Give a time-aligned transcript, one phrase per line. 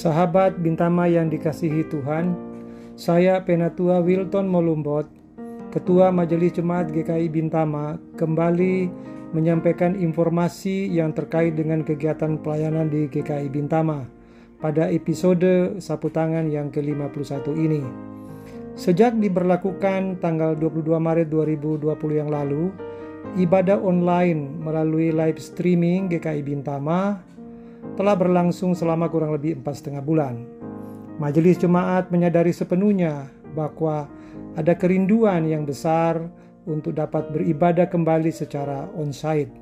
[0.00, 2.32] Sahabat Bintama yang dikasihi Tuhan,
[2.96, 5.04] saya Penatua Wilton Molumbot,
[5.68, 8.88] Ketua Majelis Jemaat GKI Bintama, kembali
[9.36, 14.08] menyampaikan informasi yang terkait dengan kegiatan pelayanan di GKI Bintama
[14.56, 17.84] pada episode Sapu Tangan yang ke-51 ini.
[18.80, 22.72] Sejak diberlakukan tanggal 22 Maret 2020 yang lalu,
[23.36, 27.20] ibadah online melalui live streaming GKI Bintama
[27.94, 30.44] telah berlangsung selama kurang lebih empat setengah bulan.
[31.20, 34.08] Majelis jemaat menyadari sepenuhnya bahwa
[34.56, 36.16] ada kerinduan yang besar
[36.64, 39.52] untuk dapat beribadah kembali secara onsite.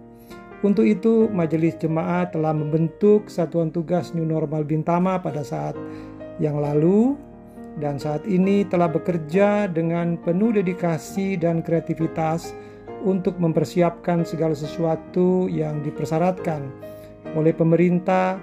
[0.59, 5.79] Untuk itu, Majelis Jemaat telah membentuk satuan tugas New Normal Bintama pada saat
[6.43, 7.15] yang lalu
[7.79, 12.59] dan saat ini telah bekerja dengan penuh dedikasi dan kreativitas
[13.07, 16.67] untuk mempersiapkan segala sesuatu yang dipersyaratkan
[17.37, 18.39] oleh pemerintah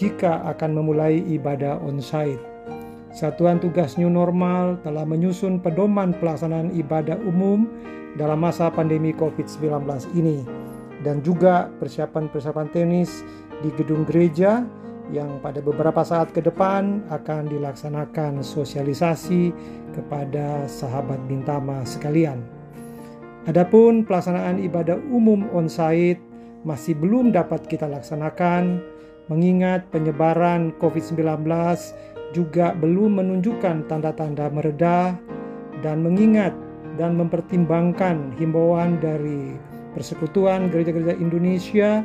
[0.00, 2.40] jika akan memulai ibadah onsite.
[3.10, 7.66] Satuan tugas New Normal telah menyusun pedoman pelaksanaan ibadah umum
[8.14, 9.82] dalam masa pandemi COVID-19
[10.14, 10.46] ini
[11.02, 13.26] dan juga persiapan-persiapan tenis
[13.60, 14.62] di gedung gereja
[15.10, 19.50] yang pada beberapa saat ke depan akan dilaksanakan sosialisasi
[19.90, 22.46] kepada sahabat Bintama sekalian.
[23.50, 26.29] Adapun pelaksanaan ibadah umum onsite
[26.66, 28.80] masih belum dapat kita laksanakan,
[29.30, 31.46] mengingat penyebaran COVID-19
[32.30, 35.16] juga belum menunjukkan tanda-tanda mereda,
[35.80, 36.52] dan mengingat
[37.00, 39.56] dan mempertimbangkan himbauan dari
[39.96, 42.04] Persekutuan Gereja-Gereja Indonesia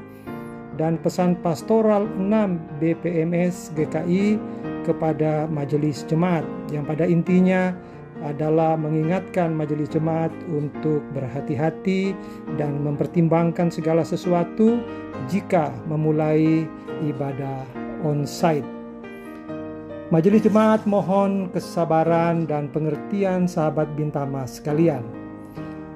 [0.80, 4.40] dan pesan pastoral 6 BPMS GKI
[4.88, 6.44] kepada majelis jemaat.
[6.74, 7.62] Yang pada intinya
[8.24, 12.16] adalah mengingatkan majelis jemaat untuk berhati-hati
[12.56, 14.80] dan mempertimbangkan segala sesuatu
[15.28, 16.64] jika memulai
[17.04, 17.68] ibadah
[18.06, 18.68] on-site.
[20.14, 25.02] Majelis jemaat mohon kesabaran dan pengertian sahabat Bintama sekalian.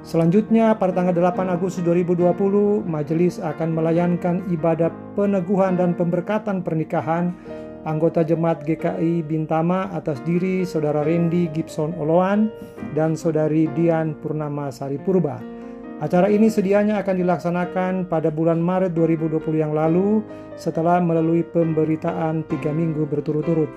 [0.01, 7.29] Selanjutnya pada tanggal 8 Agustus 2020, majelis akan melayankan ibadah peneguhan dan pemberkatan pernikahan
[7.87, 12.49] anggota jemaat GKI Bintama atas diri Saudara Randy Gibson Oloan
[12.97, 15.39] dan Saudari Dian Purnama Sari Purba.
[15.99, 20.23] Acara ini sedianya akan dilaksanakan pada bulan Maret 2020 yang lalu
[20.55, 23.67] setelah melalui pemberitaan tiga minggu berturut-turut.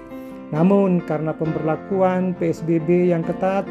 [0.54, 3.66] Namun karena pemberlakuan PSBB yang ketat,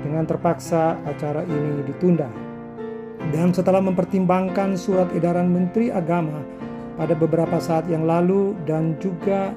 [0.00, 2.28] dengan terpaksa acara ini ditunda.
[3.30, 6.40] Dan setelah mempertimbangkan surat edaran Menteri Agama
[6.94, 9.54] pada beberapa saat yang lalu dan juga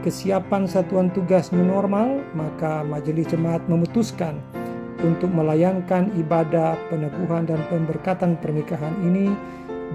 [0.00, 4.40] kesiapan satuan tugas new normal, maka majelis jemaat memutuskan
[5.00, 9.32] untuk melayangkan ibadah peneguhan dan pemberkatan pernikahan ini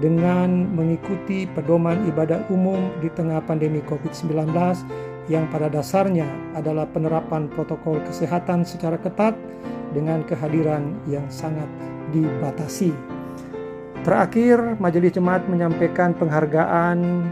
[0.02, 4.52] dengan mengikuti pedoman ibadah umum di tengah pandemi COVID-19
[5.26, 9.34] yang pada dasarnya adalah penerapan protokol kesehatan secara ketat
[9.96, 11.66] dengan kehadiran yang sangat
[12.12, 13.15] dibatasi.
[14.06, 17.26] Terakhir, Majelis Jemaat menyampaikan penghargaan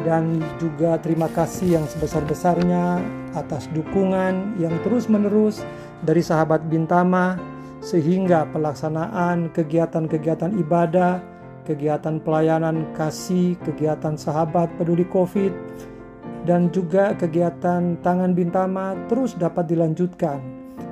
[0.00, 3.04] dan juga terima kasih yang sebesar-besarnya
[3.36, 5.60] atas dukungan yang terus-menerus
[6.08, 7.36] dari sahabat Bintama
[7.84, 11.20] sehingga pelaksanaan kegiatan-kegiatan ibadah,
[11.68, 15.52] kegiatan pelayanan kasih, kegiatan sahabat peduli Covid
[16.48, 20.40] dan juga kegiatan tangan Bintama terus dapat dilanjutkan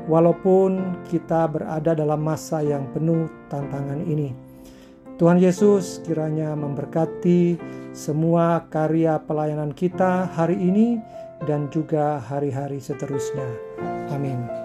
[0.05, 4.44] walaupun kita berada dalam masa yang penuh tantangan ini.
[5.15, 7.55] Tuhan Yesus kiranya memberkati
[7.95, 10.99] semua karya pelayanan kita hari ini
[11.47, 13.47] dan juga hari-hari seterusnya.
[14.11, 14.64] Amin.